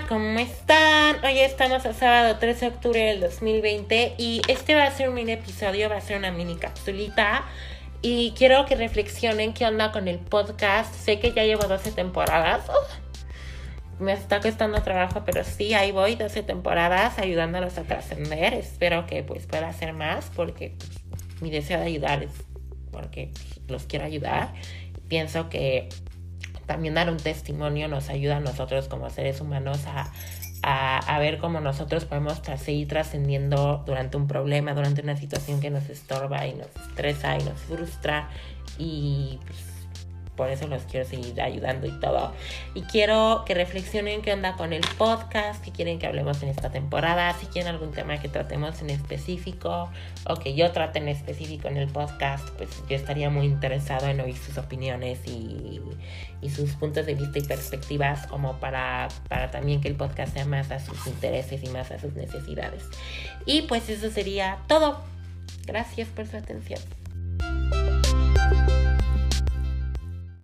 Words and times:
¿cómo 0.00 0.38
están? 0.38 1.22
Hoy 1.22 1.38
estamos 1.40 1.84
a 1.84 1.92
sábado 1.92 2.38
13 2.38 2.60
de 2.60 2.74
octubre 2.74 3.00
del 3.00 3.20
2020 3.20 4.14
y 4.16 4.40
este 4.48 4.74
va 4.74 4.84
a 4.84 4.90
ser 4.90 5.10
un 5.10 5.14
mini 5.14 5.32
episodio, 5.32 5.90
va 5.90 5.96
a 5.96 6.00
ser 6.00 6.16
una 6.16 6.30
mini 6.30 6.56
capsulita 6.56 7.44
y 8.00 8.32
quiero 8.34 8.64
que 8.64 8.74
reflexionen 8.74 9.52
qué 9.52 9.66
onda 9.66 9.92
con 9.92 10.08
el 10.08 10.18
podcast. 10.18 10.94
Sé 10.94 11.20
que 11.20 11.32
ya 11.32 11.44
llevo 11.44 11.64
12 11.64 11.92
temporadas. 11.92 12.64
me 14.00 14.14
está 14.14 14.40
costando 14.40 14.82
trabajo, 14.82 15.24
pero 15.26 15.44
sí, 15.44 15.74
ahí 15.74 15.92
voy, 15.92 16.14
12 16.14 16.42
temporadas 16.42 17.18
ayudándolos 17.18 17.76
a 17.76 17.82
trascender. 17.82 18.54
Espero 18.54 19.04
que 19.04 19.22
pues 19.22 19.46
pueda 19.46 19.68
hacer 19.68 19.92
más 19.92 20.30
porque 20.34 20.74
mi 21.42 21.50
deseo 21.50 21.78
de 21.78 21.86
ayudar 21.86 22.22
es 22.22 22.32
porque 22.92 23.30
los 23.68 23.84
quiero 23.84 24.06
ayudar. 24.06 24.54
Pienso 25.08 25.50
que 25.50 25.90
también 26.72 26.94
dar 26.94 27.10
un 27.10 27.18
testimonio 27.18 27.86
nos 27.86 28.08
ayuda 28.08 28.38
a 28.38 28.40
nosotros 28.40 28.88
como 28.88 29.10
seres 29.10 29.42
humanos 29.42 29.80
a, 29.86 30.10
a, 30.62 31.18
ver 31.18 31.36
cómo 31.36 31.60
nosotros 31.60 32.06
podemos 32.06 32.40
seguir 32.56 32.88
trascendiendo 32.88 33.82
durante 33.84 34.16
un 34.16 34.26
problema, 34.26 34.72
durante 34.72 35.02
una 35.02 35.14
situación 35.14 35.60
que 35.60 35.68
nos 35.68 35.90
estorba 35.90 36.46
y 36.46 36.54
nos 36.54 36.68
estresa 36.74 37.36
y 37.38 37.44
nos 37.44 37.60
frustra 37.60 38.30
y 38.78 39.38
pues, 39.44 39.81
por 40.42 40.50
eso 40.50 40.66
los 40.66 40.82
quiero 40.82 41.08
seguir 41.08 41.40
ayudando 41.40 41.86
y 41.86 41.92
todo. 42.00 42.32
Y 42.74 42.82
quiero 42.82 43.44
que 43.46 43.54
reflexionen 43.54 44.22
qué 44.22 44.32
onda 44.32 44.56
con 44.56 44.72
el 44.72 44.84
podcast, 44.98 45.64
qué 45.64 45.70
quieren 45.70 46.00
que 46.00 46.08
hablemos 46.08 46.42
en 46.42 46.48
esta 46.48 46.72
temporada, 46.72 47.32
si 47.34 47.46
quieren 47.46 47.72
algún 47.72 47.92
tema 47.92 48.18
que 48.18 48.28
tratemos 48.28 48.82
en 48.82 48.90
específico 48.90 49.88
o 50.26 50.34
que 50.34 50.56
yo 50.56 50.72
trate 50.72 50.98
en 50.98 51.06
específico 51.06 51.68
en 51.68 51.76
el 51.76 51.86
podcast, 51.86 52.48
pues 52.56 52.70
yo 52.88 52.96
estaría 52.96 53.30
muy 53.30 53.46
interesado 53.46 54.08
en 54.08 54.20
oír 54.20 54.36
sus 54.36 54.58
opiniones 54.58 55.20
y, 55.28 55.80
y 56.40 56.50
sus 56.50 56.72
puntos 56.72 57.06
de 57.06 57.14
vista 57.14 57.38
y 57.38 57.42
perspectivas 57.42 58.26
como 58.26 58.58
para, 58.58 59.06
para 59.28 59.52
también 59.52 59.80
que 59.80 59.86
el 59.86 59.94
podcast 59.94 60.34
sea 60.34 60.44
más 60.44 60.72
a 60.72 60.80
sus 60.80 61.06
intereses 61.06 61.62
y 61.62 61.68
más 61.68 61.92
a 61.92 62.00
sus 62.00 62.14
necesidades. 62.14 62.82
Y 63.46 63.62
pues 63.62 63.88
eso 63.88 64.10
sería 64.10 64.58
todo. 64.66 64.98
Gracias 65.66 66.08
por 66.08 66.26
su 66.26 66.36
atención. 66.36 66.80